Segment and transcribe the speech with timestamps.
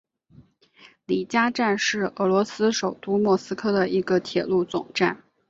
[1.05, 5.21] 里加站是俄罗斯首都莫斯科的一个铁路总站。